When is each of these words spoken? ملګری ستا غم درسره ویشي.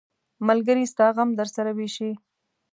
ملګری 0.47 0.85
ستا 0.93 1.07
غم 1.15 1.29
درسره 1.39 1.71
ویشي. 1.77 2.11